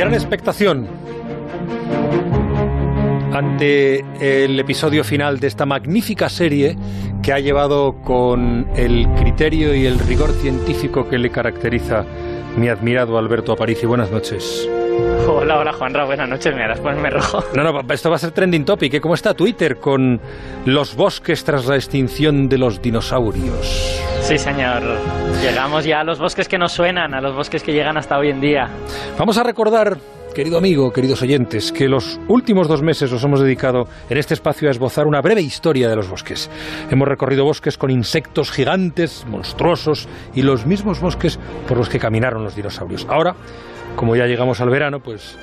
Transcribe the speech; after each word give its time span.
Gran 0.00 0.14
expectación 0.14 0.88
ante 3.34 4.02
el 4.18 4.58
episodio 4.58 5.04
final 5.04 5.40
de 5.40 5.46
esta 5.46 5.66
magnífica 5.66 6.30
serie 6.30 6.78
que 7.22 7.34
ha 7.34 7.38
llevado 7.38 8.00
con 8.02 8.66
el 8.76 9.06
criterio 9.18 9.74
y 9.74 9.84
el 9.84 9.98
rigor 9.98 10.32
científico 10.32 11.06
que 11.06 11.18
le 11.18 11.28
caracteriza 11.28 12.06
mi 12.56 12.70
admirado 12.70 13.18
Alberto 13.18 13.52
Aparici. 13.52 13.84
Buenas 13.84 14.10
noches. 14.10 14.66
Hola, 15.28 15.58
hola 15.58 15.72
Juanra, 15.72 16.04
buenas 16.04 16.28
noches, 16.28 16.54
me 16.54 16.62
harás 16.62 16.80
ponerme 16.80 17.10
rojo. 17.10 17.42
No, 17.54 17.62
no, 17.62 17.80
esto 17.92 18.10
va 18.10 18.16
a 18.16 18.18
ser 18.18 18.32
trending 18.32 18.64
topic. 18.64 18.94
¿eh? 18.94 19.00
¿Cómo 19.00 19.14
está 19.14 19.34
Twitter 19.34 19.76
con 19.76 20.20
los 20.64 20.94
bosques 20.94 21.44
tras 21.44 21.66
la 21.66 21.76
extinción 21.76 22.48
de 22.48 22.58
los 22.58 22.82
dinosaurios? 22.82 24.00
Sí, 24.20 24.38
señor. 24.38 24.82
Llegamos 25.42 25.84
ya 25.84 26.00
a 26.00 26.04
los 26.04 26.18
bosques 26.18 26.48
que 26.48 26.58
nos 26.58 26.72
suenan, 26.72 27.14
a 27.14 27.20
los 27.20 27.34
bosques 27.34 27.62
que 27.62 27.72
llegan 27.72 27.96
hasta 27.96 28.18
hoy 28.18 28.30
en 28.30 28.40
día. 28.40 28.68
Vamos 29.18 29.38
a 29.38 29.42
recordar 29.42 29.96
Querido 30.34 30.58
amigo, 30.58 30.92
queridos 30.92 31.22
oyentes, 31.22 31.72
que 31.72 31.88
los 31.88 32.20
últimos 32.28 32.68
dos 32.68 32.82
meses 32.82 33.10
los 33.10 33.24
hemos 33.24 33.40
dedicado 33.40 33.88
en 34.08 34.16
este 34.16 34.34
espacio 34.34 34.68
a 34.68 34.70
esbozar 34.70 35.06
una 35.06 35.20
breve 35.20 35.42
historia 35.42 35.88
de 35.88 35.96
los 35.96 36.08
bosques. 36.08 36.48
Hemos 36.88 37.08
recorrido 37.08 37.44
bosques 37.44 37.76
con 37.76 37.90
insectos 37.90 38.52
gigantes, 38.52 39.26
monstruosos 39.28 40.08
y 40.34 40.42
los 40.42 40.66
mismos 40.66 41.00
bosques 41.00 41.38
por 41.66 41.76
los 41.76 41.88
que 41.88 41.98
caminaron 41.98 42.44
los 42.44 42.54
dinosaurios. 42.54 43.06
Ahora, 43.10 43.34
como 43.96 44.14
ya 44.14 44.26
llegamos 44.26 44.60
al 44.60 44.70
verano, 44.70 45.00
pues 45.00 45.36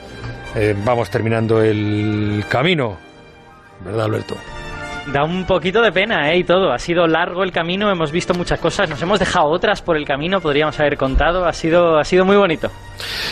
eh, 0.55 0.73
vamos 0.86 1.09
terminando 1.09 1.62
el 1.62 2.45
camino, 2.50 2.98
¿verdad, 3.84 4.06
Alberto? 4.06 4.36
Da 5.14 5.24
un 5.24 5.46
poquito 5.46 5.82
de 5.82 5.92
pena, 5.92 6.32
¿eh? 6.32 6.40
Y 6.40 6.44
todo. 6.44 6.72
Ha 6.72 6.80
sido 6.80 7.08
largo 7.08 7.44
el 7.44 7.52
camino, 7.52 7.90
hemos 7.90 8.12
visto 8.12 8.34
muchas 8.34 8.60
cosas, 8.60 8.90
nos 8.90 9.02
hemos 9.02 9.20
dejado 9.20 9.48
otras 9.48 9.82
por 9.82 9.96
el 9.96 10.06
camino, 10.06 10.42
podríamos 10.42 10.78
haber 10.80 10.98
contado. 10.98 11.46
Ha 11.46 11.54
sido, 11.54 11.98
ha 11.98 12.04
sido 12.04 12.26
muy 12.26 12.36
bonito. 12.36 12.70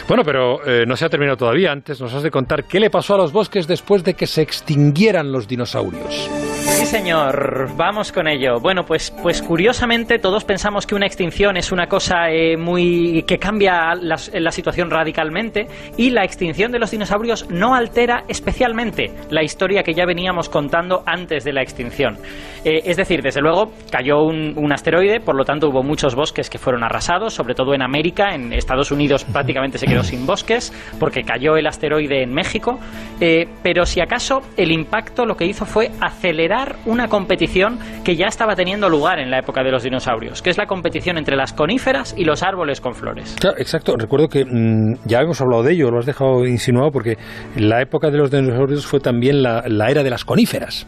Bueno, 0.07 0.23
pero 0.23 0.65
eh, 0.65 0.85
no 0.85 0.95
se 0.95 1.05
ha 1.05 1.09
terminado 1.09 1.37
todavía. 1.37 1.71
Antes 1.71 1.99
nos 1.99 2.13
has 2.13 2.23
de 2.23 2.31
contar 2.31 2.63
qué 2.63 2.79
le 2.79 2.89
pasó 2.89 3.15
a 3.15 3.17
los 3.17 3.33
bosques 3.33 3.67
después 3.67 4.03
de 4.03 4.13
que 4.13 4.25
se 4.25 4.41
extinguieran 4.41 5.31
los 5.31 5.47
dinosaurios. 5.47 6.29
Sí, 6.85 6.91
señor. 6.91 7.75
Vamos 7.75 8.11
con 8.11 8.27
ello. 8.27 8.59
Bueno, 8.61 8.83
pues, 8.85 9.09
pues 9.23 9.41
curiosamente 9.41 10.19
todos 10.19 10.45
pensamos 10.45 10.85
que 10.85 10.93
una 10.93 11.07
extinción 11.07 11.57
es 11.57 11.71
una 11.71 11.87
cosa 11.87 12.29
eh, 12.29 12.57
muy 12.57 13.23
que 13.23 13.39
cambia 13.39 13.95
la, 13.95 14.17
la, 14.33 14.51
situación 14.51 14.91
radicalmente 14.91 15.65
y 15.97 16.11
la 16.11 16.23
extinción 16.23 16.71
de 16.71 16.77
los 16.77 16.91
dinosaurios 16.91 17.49
no 17.49 17.73
altera 17.73 18.23
especialmente 18.27 19.11
la 19.31 19.41
historia 19.41 19.81
que 19.81 19.95
ya 19.95 20.05
veníamos 20.05 20.47
contando 20.47 21.01
antes 21.07 21.43
de 21.43 21.53
la 21.53 21.63
extinción. 21.63 22.17
Eh, 22.63 22.81
es 22.85 22.97
decir, 22.97 23.21
desde 23.23 23.41
luego 23.41 23.71
cayó 23.91 24.23
un, 24.23 24.53
un, 24.55 24.71
asteroide, 24.71 25.19
por 25.19 25.35
lo 25.35 25.43
tanto 25.43 25.69
hubo 25.69 25.81
muchos 25.81 26.13
bosques 26.13 26.49
que 26.51 26.59
fueron 26.59 26.83
arrasados, 26.83 27.33
sobre 27.33 27.55
todo 27.55 27.73
en 27.73 27.81
América, 27.81 28.35
en 28.35 28.53
Estados 28.53 28.91
Unidos 28.91 29.23
prácticamente 29.33 29.79
se 29.79 29.87
quedó 29.87 30.03
sin 30.03 30.27
bosques 30.27 30.71
porque 30.99 31.23
cayó 31.23 31.57
el 31.57 31.65
asteroide 31.65 32.21
en 32.21 32.31
México. 32.31 32.79
Eh, 33.19 33.47
pero 33.63 33.85
si 33.85 34.01
acaso 34.01 34.41
el 34.55 34.71
impacto 34.71 35.25
lo 35.25 35.35
que 35.35 35.45
hizo 35.45 35.65
fue 35.65 35.89
acelerar 35.99 36.74
una 36.85 37.07
competición 37.07 37.79
que 38.03 38.15
ya 38.15 38.27
estaba 38.27 38.55
teniendo 38.55 38.89
lugar 38.89 39.19
en 39.19 39.31
la 39.31 39.39
época 39.39 39.63
de 39.63 39.71
los 39.71 39.83
dinosaurios, 39.83 40.41
que 40.41 40.49
es 40.49 40.57
la 40.57 40.65
competición 40.65 41.17
entre 41.17 41.35
las 41.35 41.53
coníferas 41.53 42.15
y 42.17 42.23
los 42.23 42.43
árboles 42.43 42.81
con 42.81 42.93
flores. 42.93 43.35
Claro, 43.39 43.57
exacto. 43.57 43.95
Recuerdo 43.97 44.27
que 44.27 44.45
mmm, 44.45 44.95
ya 45.05 45.21
hemos 45.21 45.41
hablado 45.41 45.63
de 45.63 45.73
ello, 45.73 45.91
lo 45.91 45.99
has 45.99 46.05
dejado 46.05 46.45
insinuado, 46.45 46.91
porque 46.91 47.17
la 47.55 47.81
época 47.81 48.09
de 48.09 48.17
los 48.17 48.31
dinosaurios 48.31 48.85
fue 48.85 48.99
también 48.99 49.41
la 49.41 49.87
era 49.89 50.03
de 50.03 50.09
las 50.09 50.25
coníferas. 50.25 50.87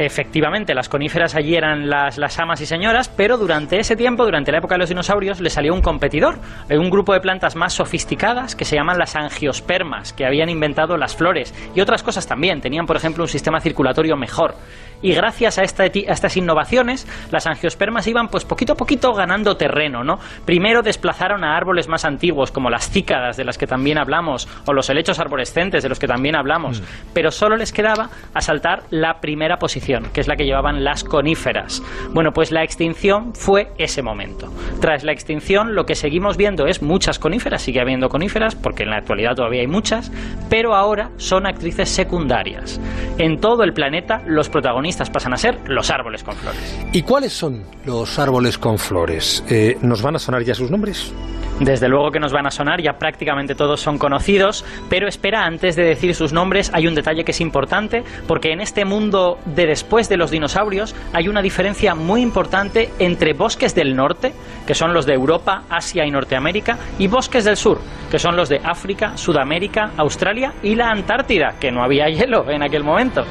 Efectivamente, 0.00 0.76
las 0.76 0.88
coníferas 0.88 1.34
allí 1.34 1.56
eran 1.56 1.90
las, 1.90 2.18
las, 2.18 2.38
amas 2.38 2.60
y 2.60 2.66
señoras, 2.66 3.08
pero 3.08 3.36
durante 3.36 3.80
ese 3.80 3.96
tiempo, 3.96 4.24
durante 4.24 4.52
la 4.52 4.58
época 4.58 4.76
de 4.76 4.78
los 4.78 4.90
dinosaurios, 4.90 5.40
le 5.40 5.50
salió 5.50 5.74
un 5.74 5.82
competidor, 5.82 6.38
un 6.70 6.88
grupo 6.88 7.14
de 7.14 7.20
plantas 7.20 7.56
más 7.56 7.72
sofisticadas 7.72 8.54
que 8.54 8.64
se 8.64 8.76
llaman 8.76 8.96
las 8.96 9.16
angiospermas, 9.16 10.12
que 10.12 10.24
habían 10.24 10.50
inventado 10.50 10.96
las 10.96 11.16
flores 11.16 11.52
y 11.74 11.80
otras 11.80 12.04
cosas 12.04 12.28
también. 12.28 12.60
Tenían, 12.60 12.86
por 12.86 12.96
ejemplo, 12.96 13.24
un 13.24 13.28
sistema 13.28 13.58
circulatorio 13.60 14.16
mejor. 14.16 14.54
Y 15.02 15.14
gracias 15.14 15.58
a, 15.58 15.62
esta, 15.62 15.84
a 15.84 15.86
estas 15.86 16.36
innovaciones, 16.36 17.06
las 17.32 17.46
angiospermas 17.48 18.06
iban, 18.06 18.28
pues 18.28 18.44
poquito 18.44 18.74
a 18.74 18.76
poquito, 18.76 19.12
ganando 19.14 19.56
terreno, 19.56 20.04
¿no? 20.04 20.18
Primero 20.44 20.82
desplazaron 20.82 21.44
a 21.44 21.56
árboles 21.56 21.88
más 21.88 22.04
antiguos, 22.04 22.50
como 22.52 22.68
las 22.68 22.88
cícadas, 22.90 23.36
de 23.36 23.44
las 23.44 23.58
que 23.58 23.66
también 23.66 23.98
hablamos, 23.98 24.48
o 24.66 24.72
los 24.72 24.90
helechos 24.90 25.18
arborescentes, 25.18 25.82
de 25.82 25.88
los 25.88 25.98
que 25.98 26.08
también 26.08 26.36
hablamos, 26.36 26.80
mm. 26.80 26.84
pero 27.14 27.30
solo 27.30 27.56
les 27.56 27.72
quedaba 27.72 28.10
asaltar 28.34 28.82
la 28.90 29.20
primera 29.20 29.58
posición 29.58 29.87
que 30.12 30.20
es 30.20 30.28
la 30.28 30.36
que 30.36 30.44
llevaban 30.44 30.84
las 30.84 31.04
coníferas. 31.04 31.82
Bueno, 32.12 32.32
pues 32.32 32.52
la 32.52 32.62
extinción 32.62 33.34
fue 33.34 33.72
ese 33.78 34.02
momento. 34.02 34.52
Tras 34.80 35.04
la 35.04 35.12
extinción, 35.12 35.74
lo 35.74 35.86
que 35.86 35.94
seguimos 35.94 36.36
viendo 36.36 36.66
es 36.66 36.82
muchas 36.82 37.18
coníferas, 37.18 37.62
sigue 37.62 37.80
habiendo 37.80 38.08
coníferas, 38.08 38.54
porque 38.54 38.82
en 38.82 38.90
la 38.90 38.96
actualidad 38.98 39.34
todavía 39.34 39.60
hay 39.60 39.66
muchas, 39.66 40.12
pero 40.48 40.74
ahora 40.74 41.10
son 41.16 41.46
actrices 41.46 41.88
secundarias. 41.88 42.80
En 43.18 43.40
todo 43.40 43.64
el 43.64 43.72
planeta, 43.72 44.22
los 44.26 44.48
protagonistas 44.48 45.10
pasan 45.10 45.32
a 45.32 45.36
ser 45.36 45.58
los 45.66 45.90
árboles 45.90 46.22
con 46.22 46.34
flores. 46.36 46.78
¿Y 46.92 47.02
cuáles 47.02 47.32
son 47.32 47.64
los 47.84 48.18
árboles 48.18 48.58
con 48.58 48.78
flores? 48.78 49.44
Eh, 49.48 49.76
¿Nos 49.82 50.02
van 50.02 50.16
a 50.16 50.18
sonar 50.18 50.42
ya 50.42 50.54
sus 50.54 50.70
nombres? 50.70 51.12
Desde 51.60 51.88
luego 51.88 52.12
que 52.12 52.20
nos 52.20 52.32
van 52.32 52.46
a 52.46 52.52
sonar, 52.52 52.80
ya 52.80 52.98
prácticamente 52.98 53.56
todos 53.56 53.80
son 53.80 53.98
conocidos, 53.98 54.64
pero 54.88 55.08
espera, 55.08 55.44
antes 55.44 55.74
de 55.74 55.82
decir 55.82 56.14
sus 56.14 56.32
nombres, 56.32 56.70
hay 56.72 56.86
un 56.86 56.94
detalle 56.94 57.24
que 57.24 57.32
es 57.32 57.40
importante, 57.40 58.04
porque 58.28 58.52
en 58.52 58.60
este 58.60 58.84
mundo 58.84 59.38
de 59.44 59.66
después 59.66 60.08
de 60.08 60.16
los 60.16 60.30
dinosaurios 60.30 60.94
hay 61.12 61.26
una 61.26 61.42
diferencia 61.42 61.96
muy 61.96 62.22
importante 62.22 62.90
entre 63.00 63.32
bosques 63.32 63.74
del 63.74 63.96
norte, 63.96 64.32
que 64.68 64.74
son 64.74 64.94
los 64.94 65.04
de 65.04 65.14
Europa, 65.14 65.64
Asia 65.68 66.06
y 66.06 66.12
Norteamérica, 66.12 66.78
y 66.96 67.08
bosques 67.08 67.44
del 67.44 67.56
sur, 67.56 67.80
que 68.08 68.20
son 68.20 68.36
los 68.36 68.48
de 68.48 68.60
África, 68.62 69.16
Sudamérica, 69.16 69.90
Australia 69.96 70.54
y 70.62 70.76
la 70.76 70.90
Antártida, 70.90 71.56
que 71.58 71.72
no 71.72 71.82
había 71.82 72.08
hielo 72.08 72.48
en 72.48 72.62
aquel 72.62 72.84
momento. 72.84 73.24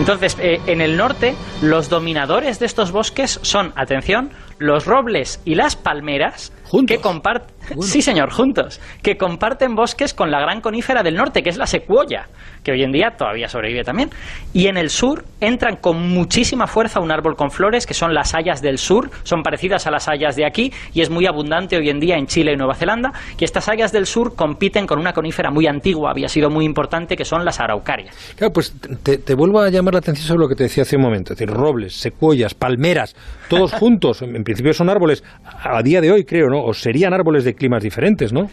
Entonces, 0.00 0.36
eh, 0.40 0.60
en 0.66 0.80
el 0.80 0.96
norte, 0.96 1.36
los 1.62 1.88
dominadores 1.88 2.58
de 2.58 2.66
estos 2.66 2.90
bosques 2.90 3.38
son, 3.42 3.72
atención, 3.76 4.30
los 4.58 4.86
robles 4.86 5.40
y 5.44 5.54
las 5.54 5.76
palmeras 5.76 6.52
¿Juntos? 6.68 6.96
que 6.96 7.02
comparten 7.02 7.56
bueno. 7.68 7.82
sí 7.82 8.02
señor 8.02 8.30
juntos 8.30 8.80
que 9.02 9.16
comparten 9.16 9.74
bosques 9.74 10.14
con 10.14 10.30
la 10.30 10.40
gran 10.40 10.60
conífera 10.60 11.02
del 11.02 11.14
norte 11.14 11.42
que 11.42 11.50
es 11.50 11.56
la 11.56 11.66
secuoya 11.66 12.28
que 12.62 12.72
hoy 12.72 12.82
en 12.82 12.92
día 12.92 13.14
todavía 13.16 13.48
sobrevive 13.48 13.84
también 13.84 14.10
y 14.52 14.66
en 14.66 14.76
el 14.76 14.90
sur 14.90 15.24
entran 15.40 15.76
con 15.76 16.08
muchísima 16.08 16.66
fuerza 16.66 17.00
un 17.00 17.10
árbol 17.10 17.36
con 17.36 17.50
flores 17.50 17.86
que 17.86 17.94
son 17.94 18.14
las 18.14 18.34
hayas 18.34 18.60
del 18.60 18.78
sur 18.78 19.10
son 19.22 19.42
parecidas 19.42 19.86
a 19.86 19.90
las 19.90 20.08
hayas 20.08 20.36
de 20.36 20.46
aquí 20.46 20.72
y 20.92 21.00
es 21.00 21.10
muy 21.10 21.26
abundante 21.26 21.76
hoy 21.76 21.88
en 21.88 22.00
día 22.00 22.16
en 22.16 22.26
Chile 22.26 22.52
y 22.52 22.56
Nueva 22.56 22.74
Zelanda 22.74 23.12
y 23.38 23.44
estas 23.44 23.68
hayas 23.68 23.92
del 23.92 24.06
sur 24.06 24.34
compiten 24.34 24.86
con 24.86 24.98
una 24.98 25.12
conífera 25.12 25.50
muy 25.50 25.66
antigua 25.66 26.10
había 26.10 26.28
sido 26.28 26.50
muy 26.50 26.64
importante 26.64 27.16
que 27.16 27.24
son 27.24 27.44
las 27.44 27.60
araucarias 27.60 28.14
claro 28.36 28.52
pues 28.52 28.74
te, 29.02 29.18
te 29.18 29.34
vuelvo 29.34 29.60
a 29.60 29.70
llamar 29.70 29.94
la 29.94 30.00
atención 30.00 30.26
sobre 30.26 30.40
lo 30.40 30.48
que 30.48 30.54
te 30.54 30.64
decía 30.64 30.82
hace 30.82 30.96
un 30.96 31.02
momento 31.02 31.32
es 31.32 31.38
decir 31.38 31.54
robles 31.54 31.94
secuoyas 31.94 32.54
palmeras 32.54 33.14
todos 33.48 33.72
juntos 33.78 34.22
en 34.22 34.44
principio 34.44 34.72
son 34.72 34.90
árboles 34.90 35.22
a 35.44 35.82
día 35.82 36.00
de 36.00 36.12
hoy 36.12 36.24
creo 36.24 36.48
no 36.48 36.57
o 36.64 36.74
serían 36.74 37.14
árboles 37.14 37.44
de 37.44 37.54
climas 37.54 37.82
diferentes, 37.82 38.32
¿no? 38.32 38.50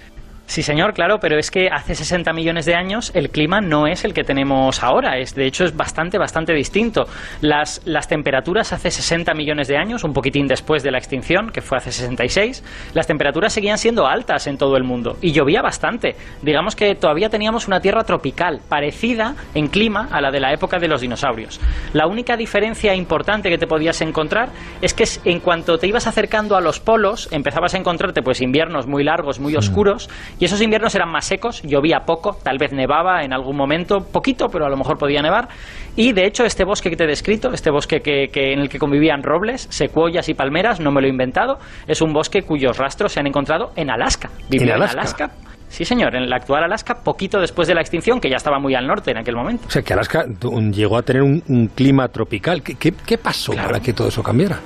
Sí, 0.48 0.62
señor, 0.62 0.94
claro, 0.94 1.20
pero 1.20 1.40
es 1.40 1.50
que 1.50 1.70
hace 1.70 1.96
60 1.96 2.32
millones 2.32 2.66
de 2.66 2.76
años 2.76 3.12
el 3.16 3.32
clima 3.32 3.62
no 3.62 3.88
es 3.88 4.06
el 4.06 4.14
que 4.14 4.24
tenemos 4.24 4.84
ahora, 4.84 5.18
es, 5.18 5.34
de 5.34 5.48
hecho 5.48 5.66
es 5.66 5.76
bastante, 5.76 6.20
bastante 6.20 6.54
distinto. 6.54 7.06
Las, 7.42 7.82
las 7.86 8.08
temperaturas 8.08 8.72
hace 8.72 8.92
60 8.92 9.34
millones 9.34 9.68
de 9.68 9.78
años, 9.78 10.04
un 10.04 10.14
poquitín 10.14 10.46
después 10.46 10.84
de 10.84 10.92
la 10.92 11.00
extinción, 11.00 11.50
que 11.50 11.62
fue 11.62 11.80
hace 11.80 11.92
66, 11.92 12.64
las 12.94 13.08
temperaturas 13.08 13.54
seguían 13.54 13.80
siendo 13.80 14.06
altas 14.06 14.46
en 14.46 14.58
todo 14.58 14.78
el 14.78 14.84
mundo 14.84 15.18
y 15.20 15.32
llovía 15.32 15.64
bastante. 15.64 16.16
Digamos 16.44 16.76
que 16.76 16.94
todavía 16.94 17.30
teníamos 17.30 17.68
una 17.68 17.80
tierra 17.80 18.04
tropical, 18.04 18.62
parecida 18.70 19.36
en 19.56 19.68
clima 19.68 20.08
a 20.12 20.22
la 20.22 20.30
de 20.30 20.40
la 20.40 20.54
época 20.54 20.78
de 20.78 20.88
los 20.88 21.02
dinosaurios. 21.02 21.60
La 21.94 22.06
única 22.06 22.38
diferencia 22.38 22.94
importante 22.94 23.50
que 23.50 23.58
te 23.58 23.68
podías 23.68 24.00
encontrar 24.02 24.50
es 24.82 24.94
que 24.94 25.06
en 25.26 25.40
cuanto 25.40 25.80
te 25.80 25.88
ibas 25.88 26.06
acercando 26.06 26.56
a 26.56 26.62
los 26.62 26.80
polos, 26.80 27.30
empezabas 27.32 27.74
a 27.74 27.78
encontrarte 27.78 28.22
pues 28.22 28.42
inviernos 28.42 28.86
muy 28.86 29.04
largos, 29.04 29.40
muy 29.40 29.56
oscuros, 29.56 30.08
y 30.40 30.46
esos 30.46 30.62
inviernos 30.62 30.94
eran 30.96 31.10
más 31.10 31.26
secos, 31.26 31.62
llovía 31.64 32.02
poco, 32.06 32.38
tal 32.44 32.58
vez 32.58 32.74
nevaba 32.74 33.24
en 33.24 33.34
algún 33.34 33.56
momento, 33.56 34.00
poquito, 34.00 34.48
pero 34.48 34.66
a 34.66 34.70
lo 34.70 34.78
mejor 34.78 34.98
podía 34.98 35.22
nevar. 35.22 35.48
Y 35.96 36.12
de 36.12 36.26
hecho, 36.26 36.44
este 36.44 36.66
bosque 36.66 36.90
que 36.90 36.96
te 36.96 37.06
he 37.06 37.08
descrito, 37.08 37.54
este 37.54 37.72
bosque 37.72 38.02
que, 38.02 38.28
que 38.32 38.54
en 38.54 38.60
el 38.60 38.70
que 38.70 38.80
convivían 38.80 39.24
robles, 39.24 39.68
secuoyas 39.70 40.28
y 40.30 40.34
palmeras, 40.34 40.80
no 40.80 40.92
me 40.92 41.02
lo 41.02 41.08
he 41.08 41.10
inventado, 41.10 41.58
es 41.88 42.02
un 42.02 42.12
bosque 42.12 42.42
cuyos 42.42 42.78
rastros 42.78 43.14
se 43.14 43.20
han 43.20 43.28
encontrado 43.28 43.72
en 43.76 43.90
Alaska. 43.90 44.30
¿En 44.52 44.70
Alaska? 44.70 44.94
en 44.94 45.00
Alaska. 45.00 45.32
Sí, 45.68 45.84
señor, 45.84 46.16
en 46.16 46.30
la 46.30 46.38
actual 46.38 46.64
Alaska, 46.64 46.96
poquito 47.04 47.40
después 47.40 47.68
de 47.68 47.76
la 47.76 47.82
extinción, 47.82 48.22
que 48.22 48.30
ya 48.30 48.38
estaba 48.38 48.60
muy 48.60 48.76
al 48.76 48.88
norte 48.88 49.12
en 49.12 49.18
aquel 49.18 49.36
momento. 49.36 49.66
O 49.68 49.70
sea, 49.70 49.82
que 49.82 49.94
Alaska 49.94 50.26
llegó 50.72 50.98
a 50.98 51.02
tener 51.02 51.22
un, 51.22 51.44
un 51.50 51.68
clima 51.68 52.08
tropical. 52.08 52.62
¿Qué, 52.62 52.76
qué, 52.76 52.94
qué 53.06 53.18
pasó 53.18 53.52
claro. 53.52 53.70
para 53.70 53.82
que 53.82 53.92
todo 53.92 54.08
eso 54.08 54.24
cambiara? 54.24 54.60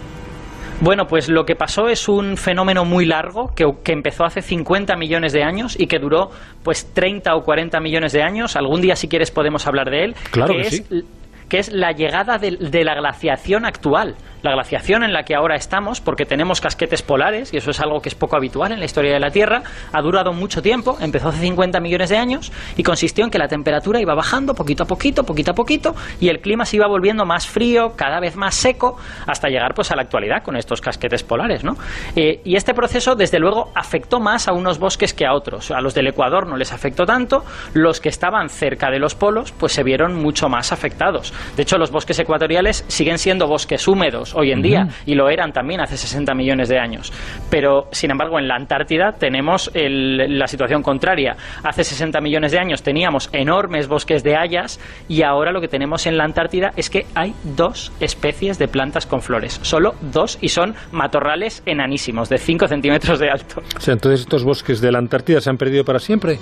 Bueno, 0.82 1.08
pues 1.08 1.28
lo 1.28 1.46
que 1.46 1.56
pasó 1.56 1.90
es 1.90 2.08
un 2.08 2.38
fenómeno 2.38 2.86
muy 2.86 3.06
largo 3.06 3.54
que, 3.54 3.66
que, 3.84 3.92
empezó 3.92 4.24
hace 4.24 4.42
50 4.42 4.96
millones 4.96 5.34
de 5.34 5.44
años 5.44 5.78
y 5.78 5.88
que 5.88 6.00
duró 6.00 6.30
pues 6.64 6.94
30 6.94 7.36
o 7.36 7.44
40 7.44 7.82
millones 7.82 8.14
de 8.14 8.24
años. 8.24 8.56
Algún 8.56 8.80
día, 8.80 8.96
si 8.96 9.10
quieres, 9.10 9.30
podemos 9.30 9.68
hablar 9.68 9.90
de 9.90 10.06
él. 10.06 10.16
Claro 10.32 10.54
que, 10.54 10.62
que 10.62 10.68
es, 10.68 10.78
sí. 10.78 11.04
que 11.50 11.60
es 11.60 11.74
la 11.74 11.92
llegada 11.92 12.38
de, 12.38 12.52
de, 12.52 12.84
la 12.86 12.96
glaciación 12.96 13.66
actual. 13.66 14.16
La 14.42 14.52
glaciación 14.52 15.04
en 15.04 15.12
la 15.12 15.24
que 15.24 15.36
ahora 15.36 15.56
estamos, 15.56 16.00
porque 16.00 16.26
tenemos 16.26 16.62
casquetes 16.62 17.02
polares, 17.02 17.54
y 17.54 17.58
eso 17.58 17.72
es 17.72 17.80
algo 17.82 18.02
que 18.02 18.08
es 18.08 18.16
poco 18.16 18.38
habitual 18.38 18.72
en 18.72 18.80
la 18.80 18.86
historia 18.86 19.12
de 19.12 19.20
la 19.20 19.32
Tierra, 19.32 19.64
ha 19.92 20.02
durado 20.02 20.32
mucho 20.32 20.62
tiempo, 20.62 20.98
empezó 21.02 21.28
hace 21.30 21.42
50 21.42 21.80
millones 21.82 22.10
de 22.10 22.18
años, 22.18 22.52
y 22.78 22.84
consistió 22.84 23.26
en 23.26 23.32
que 23.32 23.38
la 23.38 23.50
temperatura 23.50 24.00
iba 24.00 24.16
bajando 24.16 24.54
poquito 24.54 24.84
a 24.84 24.86
poquito, 24.86 25.24
poquito 25.24 25.52
a 25.52 25.54
poquito, 25.54 25.94
y 26.22 26.30
el 26.30 26.40
clima 26.40 26.64
se 26.64 26.78
iba 26.78 26.88
volviendo 26.88 27.26
más 27.26 27.48
frío, 27.48 27.94
cada 27.98 28.22
vez 28.22 28.38
más 28.38 28.56
seco, 28.56 28.98
hasta 29.28 29.50
llegar 29.50 29.74
pues 29.74 29.92
a 29.92 29.96
la 29.98 30.04
actualidad 30.04 30.42
con 30.42 30.56
estos 30.56 30.80
casquetes 30.80 31.24
polares. 31.24 31.66
¿no? 31.66 31.76
Eh, 32.16 32.40
y 32.46 32.56
este 32.56 32.74
proceso, 32.74 33.16
desde 33.16 33.40
luego, 33.40 33.72
afectó 33.76 34.22
más 34.22 34.48
a 34.48 34.54
unos 34.54 34.80
bosques 34.80 35.14
que 35.14 35.26
a 35.26 35.34
otros. 35.34 35.72
A 35.72 35.82
los 35.82 35.94
del 35.94 36.08
Ecuador 36.08 36.48
no 36.48 36.56
les 36.56 36.72
afectó 36.72 37.06
tanto, 37.06 37.44
los 37.74 38.00
que 38.00 38.08
estaban 38.08 38.48
cerca 38.48 38.90
de 38.90 39.00
los 39.00 39.16
polos, 39.16 39.52
pues 39.52 39.74
se 39.74 39.84
vieron 39.84 40.16
mucho 40.16 40.48
más 40.48 40.72
afectados. 40.72 41.34
De 41.58 41.64
hecho, 41.64 41.78
los 41.78 41.92
bosques 41.92 42.18
ecuatoriales 42.20 42.86
siguen 42.88 43.18
siendo 43.18 43.48
bosques 43.48 43.86
húmedos 43.88 44.29
hoy 44.36 44.52
en 44.52 44.62
día 44.62 44.88
y 45.06 45.16
lo 45.16 45.30
eran 45.30 45.52
también 45.52 45.82
hace 45.82 45.98
60 45.98 46.34
millones 46.34 46.70
de 46.70 46.80
años. 46.80 47.12
Pero, 47.50 47.88
sin 47.92 48.12
embargo, 48.12 48.40
en 48.40 48.48
la 48.48 48.56
Antártida 48.56 49.14
tenemos 49.14 49.72
la 49.74 50.48
situación 50.48 50.82
contraria. 50.82 51.36
Hace 51.64 51.84
60 51.84 52.20
millones 52.22 52.52
de 52.52 52.60
años 52.60 52.84
teníamos 52.84 53.30
enormes 53.34 53.88
bosques 53.88 54.24
de 54.24 54.36
hayas 54.36 54.80
y 55.08 55.24
ahora 55.24 55.52
lo 55.52 55.62
que 55.62 55.68
tenemos 55.68 56.08
en 56.08 56.18
la 56.18 56.24
Antártida 56.24 56.72
es 56.76 56.90
que 56.90 57.06
hay 57.16 57.34
dos 57.44 57.92
especies 58.00 58.60
de 58.60 58.68
plantas 58.68 59.06
con 59.06 59.22
flores. 59.22 59.60
Solo 59.62 59.96
dos 60.02 60.38
y 60.42 60.50
son 60.50 60.76
matorrales 60.92 61.64
enanísimos, 61.66 62.30
de 62.30 62.38
5 62.38 62.68
centímetros 62.68 63.20
de 63.20 63.30
alto. 63.30 63.62
O 63.76 63.80
sea, 63.80 63.94
entonces 63.94 64.22
estos 64.22 64.44
bosques 64.44 64.82
de 64.82 64.92
la 64.92 65.00
Antártida 65.00 65.42
se 65.42 65.50
han 65.50 65.58
perdido 65.58 65.84
para 65.84 66.00
siempre. 66.00 66.38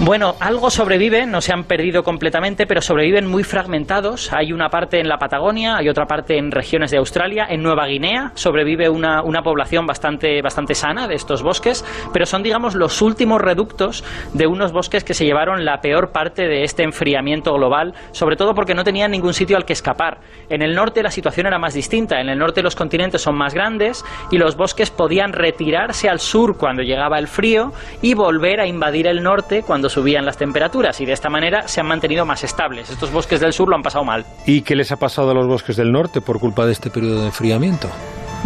Bueno, 0.00 0.34
algo 0.40 0.70
sobrevive, 0.70 1.24
no 1.24 1.40
se 1.40 1.52
han 1.52 1.64
perdido 1.64 2.02
completamente, 2.02 2.66
pero 2.66 2.82
sobreviven 2.82 3.28
muy 3.28 3.44
fragmentados. 3.44 4.32
Hay 4.32 4.52
una 4.52 4.68
parte 4.68 4.98
en 4.98 5.08
la 5.08 5.18
Patagonia, 5.18 5.76
hay 5.76 5.88
otra 5.88 6.04
parte 6.04 6.36
en 6.36 6.50
regiones 6.50 6.90
de 6.90 6.98
Australia, 6.98 7.46
en 7.48 7.62
Nueva 7.62 7.86
Guinea 7.86 8.32
sobrevive 8.34 8.88
una, 8.88 9.22
una 9.22 9.42
población 9.42 9.86
bastante, 9.86 10.42
bastante 10.42 10.74
sana 10.74 11.06
de 11.06 11.14
estos 11.14 11.44
bosques, 11.44 11.84
pero 12.12 12.26
son, 12.26 12.42
digamos, 12.42 12.74
los 12.74 13.00
últimos 13.02 13.40
reductos 13.40 14.04
de 14.34 14.48
unos 14.48 14.72
bosques 14.72 15.04
que 15.04 15.14
se 15.14 15.24
llevaron 15.24 15.64
la 15.64 15.80
peor 15.80 16.10
parte 16.10 16.42
de 16.42 16.64
este 16.64 16.82
enfriamiento 16.82 17.54
global, 17.54 17.94
sobre 18.10 18.36
todo 18.36 18.52
porque 18.52 18.74
no 18.74 18.82
tenían 18.82 19.12
ningún 19.12 19.32
sitio 19.32 19.56
al 19.56 19.64
que 19.64 19.74
escapar. 19.74 20.18
En 20.50 20.60
el 20.60 20.74
norte 20.74 21.04
la 21.04 21.12
situación 21.12 21.46
era 21.46 21.60
más 21.60 21.72
distinta, 21.72 22.20
en 22.20 22.28
el 22.28 22.38
norte 22.38 22.62
los 22.62 22.74
continentes 22.74 23.22
son 23.22 23.36
más 23.36 23.54
grandes 23.54 24.04
y 24.32 24.38
los 24.38 24.56
bosques 24.56 24.90
podían 24.90 25.32
retirarse 25.32 26.08
al 26.08 26.18
sur 26.18 26.58
cuando 26.58 26.82
llegaba 26.82 27.18
el 27.18 27.28
frío 27.28 27.72
y 28.02 28.14
volver 28.14 28.60
a 28.60 28.66
invadir 28.66 29.06
el 29.06 29.22
norte 29.22 29.62
cuando 29.62 29.83
subían 29.88 30.24
las 30.24 30.36
temperaturas 30.36 31.00
y 31.00 31.06
de 31.06 31.12
esta 31.12 31.28
manera 31.28 31.68
se 31.68 31.80
han 31.80 31.86
mantenido 31.86 32.24
más 32.24 32.44
estables. 32.44 32.90
Estos 32.90 33.12
bosques 33.12 33.40
del 33.40 33.52
sur 33.52 33.68
lo 33.68 33.76
han 33.76 33.82
pasado 33.82 34.04
mal. 34.04 34.24
¿Y 34.46 34.62
qué 34.62 34.74
les 34.76 34.92
ha 34.92 34.96
pasado 34.96 35.30
a 35.30 35.34
los 35.34 35.46
bosques 35.46 35.76
del 35.76 35.90
norte 35.92 36.20
por 36.20 36.38
culpa 36.38 36.66
de 36.66 36.72
este 36.72 36.90
periodo 36.90 37.20
de 37.20 37.26
enfriamiento? 37.26 37.88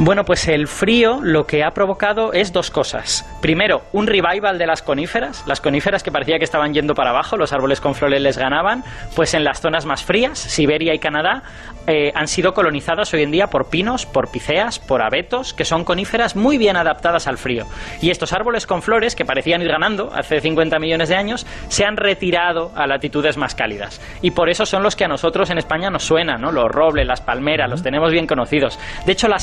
Bueno, 0.00 0.24
pues 0.24 0.46
el 0.46 0.68
frío 0.68 1.18
lo 1.20 1.44
que 1.44 1.64
ha 1.64 1.72
provocado 1.72 2.32
es 2.32 2.52
dos 2.52 2.70
cosas. 2.70 3.26
Primero, 3.42 3.82
un 3.92 4.06
revival 4.06 4.56
de 4.56 4.64
las 4.64 4.80
coníferas. 4.80 5.42
Las 5.44 5.60
coníferas 5.60 6.04
que 6.04 6.12
parecía 6.12 6.38
que 6.38 6.44
estaban 6.44 6.72
yendo 6.72 6.94
para 6.94 7.10
abajo, 7.10 7.36
los 7.36 7.52
árboles 7.52 7.80
con 7.80 7.96
flores 7.96 8.22
les 8.22 8.38
ganaban, 8.38 8.84
pues 9.16 9.34
en 9.34 9.42
las 9.42 9.60
zonas 9.60 9.86
más 9.86 10.04
frías, 10.04 10.38
Siberia 10.38 10.94
y 10.94 11.00
Canadá, 11.00 11.42
eh, 11.88 12.12
han 12.14 12.28
sido 12.28 12.54
colonizadas 12.54 13.12
hoy 13.12 13.24
en 13.24 13.32
día 13.32 13.48
por 13.48 13.70
pinos, 13.70 14.06
por 14.06 14.30
piceas, 14.30 14.78
por 14.78 15.02
abetos, 15.02 15.52
que 15.52 15.64
son 15.64 15.82
coníferas 15.82 16.36
muy 16.36 16.58
bien 16.58 16.76
adaptadas 16.76 17.26
al 17.26 17.36
frío. 17.36 17.66
Y 18.00 18.10
estos 18.10 18.32
árboles 18.32 18.68
con 18.68 18.82
flores, 18.82 19.16
que 19.16 19.24
parecían 19.24 19.62
ir 19.62 19.68
ganando 19.68 20.12
hace 20.14 20.40
50 20.40 20.78
millones 20.78 21.08
de 21.08 21.16
años, 21.16 21.44
se 21.66 21.84
han 21.84 21.96
retirado 21.96 22.70
a 22.76 22.86
latitudes 22.86 23.36
más 23.36 23.56
cálidas. 23.56 24.00
Y 24.22 24.30
por 24.30 24.48
eso 24.48 24.64
son 24.64 24.84
los 24.84 24.94
que 24.94 25.06
a 25.06 25.08
nosotros 25.08 25.50
en 25.50 25.58
España 25.58 25.90
nos 25.90 26.04
suenan, 26.04 26.40
¿no? 26.40 26.52
Los 26.52 26.70
robles, 26.70 27.04
las 27.04 27.20
palmeras, 27.20 27.68
los 27.68 27.82
tenemos 27.82 28.12
bien 28.12 28.28
conocidos. 28.28 28.78
De 29.04 29.12
hecho, 29.12 29.26
las 29.26 29.42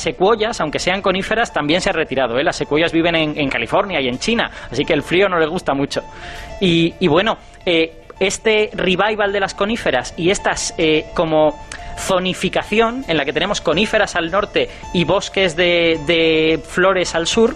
aunque 0.59 0.79
sean 0.79 1.01
coníferas, 1.01 1.51
también 1.51 1.81
se 1.81 1.89
ha 1.89 1.93
retirado. 1.93 2.37
¿eh? 2.37 2.43
Las 2.43 2.55
secuoyas 2.55 2.91
viven 2.91 3.15
en, 3.15 3.49
California 3.49 3.99
y 4.01 4.07
en 4.07 4.19
China, 4.19 4.49
así 4.71 4.85
que 4.85 4.93
el 4.93 5.01
frío 5.01 5.27
no 5.29 5.39
les 5.39 5.49
gusta 5.49 5.73
mucho. 5.73 6.01
Y, 6.59 7.07
bueno, 7.07 7.37
eh, 7.65 8.01
este 8.19 8.69
revival 8.73 9.31
de 9.31 9.39
las 9.39 9.53
coníferas 9.53 10.13
y 10.17 10.29
estas 10.29 10.73
eh, 10.77 11.05
como 11.13 11.59
zonificación 11.97 13.05
en 13.07 13.17
la 13.17 13.25
que 13.25 13.33
tenemos 13.33 13.61
coníferas 13.61 14.15
al 14.15 14.31
norte 14.31 14.69
y 14.93 15.05
bosques 15.05 15.55
de, 15.55 16.59
flores 16.65 17.15
al 17.15 17.27
sur 17.27 17.55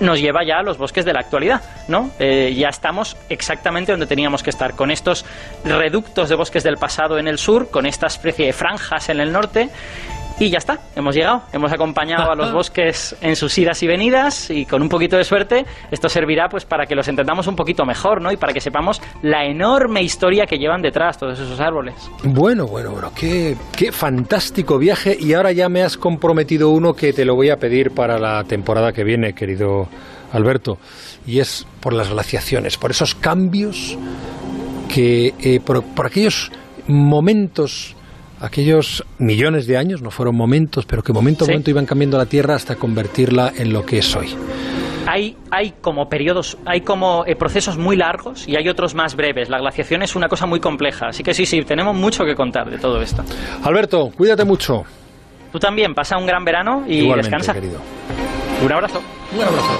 nos 0.00 0.20
lleva 0.20 0.44
ya 0.44 0.58
a 0.58 0.62
los 0.62 0.78
bosques 0.78 1.04
de 1.04 1.12
la 1.12 1.20
actualidad, 1.20 1.62
¿no? 1.88 2.10
ya 2.18 2.68
estamos 2.68 3.16
exactamente 3.28 3.90
donde 3.90 4.06
teníamos 4.06 4.42
que 4.42 4.50
estar, 4.50 4.74
con 4.76 4.90
estos 4.92 5.24
reductos 5.64 6.28
de 6.28 6.36
bosques 6.36 6.62
del 6.62 6.76
pasado 6.76 7.18
en 7.18 7.26
el 7.26 7.38
sur, 7.38 7.70
con 7.70 7.84
esta 7.84 8.06
especie 8.06 8.46
de 8.46 8.52
franjas 8.52 9.08
en 9.08 9.20
el 9.20 9.32
norte 9.32 9.70
y 10.40 10.50
ya 10.50 10.58
está, 10.58 10.78
hemos 10.94 11.16
llegado, 11.16 11.42
hemos 11.52 11.72
acompañado 11.72 12.30
a 12.30 12.36
los 12.36 12.52
bosques 12.54 13.16
en 13.20 13.34
sus 13.34 13.56
idas 13.58 13.82
y 13.82 13.86
venidas 13.88 14.50
y 14.50 14.66
con 14.66 14.82
un 14.82 14.88
poquito 14.88 15.16
de 15.16 15.24
suerte 15.24 15.66
esto 15.90 16.08
servirá 16.08 16.48
pues 16.48 16.64
para 16.64 16.86
que 16.86 16.94
los 16.94 17.08
entendamos 17.08 17.46
un 17.48 17.56
poquito 17.56 17.84
mejor, 17.84 18.22
¿no? 18.22 18.30
Y 18.30 18.36
para 18.36 18.52
que 18.52 18.60
sepamos 18.60 19.02
la 19.22 19.44
enorme 19.44 20.02
historia 20.02 20.46
que 20.46 20.58
llevan 20.58 20.80
detrás 20.80 21.18
todos 21.18 21.38
esos 21.40 21.58
árboles. 21.60 21.94
Bueno, 22.22 22.66
bueno, 22.66 22.92
bueno, 22.92 23.10
qué, 23.14 23.56
qué 23.76 23.90
fantástico 23.90 24.78
viaje 24.78 25.16
y 25.18 25.34
ahora 25.34 25.50
ya 25.52 25.68
me 25.68 25.82
has 25.82 25.96
comprometido 25.96 26.70
uno 26.70 26.94
que 26.94 27.12
te 27.12 27.24
lo 27.24 27.34
voy 27.34 27.50
a 27.50 27.56
pedir 27.56 27.90
para 27.90 28.18
la 28.18 28.44
temporada 28.44 28.92
que 28.92 29.02
viene, 29.02 29.32
querido 29.32 29.88
Alberto, 30.32 30.78
y 31.26 31.40
es 31.40 31.66
por 31.80 31.92
las 31.92 32.10
glaciaciones, 32.10 32.76
por 32.76 32.92
esos 32.92 33.14
cambios 33.14 33.98
que, 34.88 35.34
eh, 35.40 35.60
por, 35.60 35.82
por 35.82 36.06
aquellos 36.06 36.52
momentos 36.86 37.96
aquellos 38.40 39.04
millones 39.18 39.66
de 39.66 39.76
años, 39.76 40.02
no 40.02 40.10
fueron 40.10 40.36
momentos, 40.36 40.86
pero 40.86 41.02
que 41.02 41.12
momento 41.12 41.44
a 41.44 41.48
momento 41.48 41.70
iban 41.70 41.86
cambiando 41.86 42.18
la 42.18 42.26
Tierra 42.26 42.54
hasta 42.54 42.76
convertirla 42.76 43.52
en 43.56 43.72
lo 43.72 43.84
que 43.84 43.98
es 43.98 44.16
hoy. 44.16 44.34
Hay, 45.06 45.36
hay 45.50 45.72
como 45.80 46.08
periodos, 46.08 46.58
hay 46.66 46.82
como 46.82 47.24
eh, 47.26 47.34
procesos 47.34 47.78
muy 47.78 47.96
largos 47.96 48.46
y 48.46 48.56
hay 48.56 48.68
otros 48.68 48.94
más 48.94 49.16
breves. 49.16 49.48
La 49.48 49.58
glaciación 49.58 50.02
es 50.02 50.14
una 50.14 50.28
cosa 50.28 50.44
muy 50.46 50.60
compleja, 50.60 51.08
así 51.08 51.22
que 51.22 51.32
sí, 51.32 51.46
sí, 51.46 51.62
tenemos 51.62 51.96
mucho 51.96 52.24
que 52.24 52.34
contar 52.34 52.68
de 52.68 52.78
todo 52.78 53.00
esto. 53.00 53.24
Alberto, 53.62 54.10
cuídate 54.14 54.44
mucho. 54.44 54.84
Tú 55.50 55.58
también, 55.58 55.94
pasa 55.94 56.18
un 56.18 56.26
gran 56.26 56.44
verano 56.44 56.84
y 56.86 56.98
Igualmente, 56.98 57.30
descansa. 57.30 57.54
Querido. 57.54 57.80
Un 58.62 58.72
abrazo. 58.72 59.00
Un 59.34 59.42
abrazo. 59.42 59.77